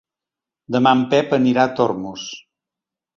[0.75, 2.25] Demà en Pep anirà a Tormos.